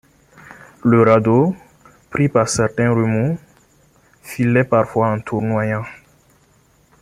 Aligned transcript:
Le 0.83 1.03
radeau, 1.03 1.55
pris 2.09 2.27
par 2.27 2.49
certains 2.49 2.89
remous, 2.89 3.37
filait 4.23 4.63
parfois 4.63 5.09
en 5.09 5.19
tournoyant. 5.19 5.83